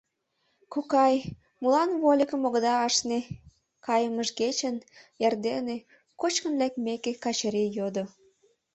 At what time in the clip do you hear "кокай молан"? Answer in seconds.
0.73-1.89